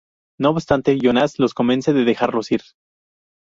No 0.39 0.49
obstante, 0.49 0.97
Jonas 0.99 1.37
los 1.37 1.53
convence 1.53 1.93
de 1.93 2.05
dejarlos 2.05 2.51
ir. 2.51 2.61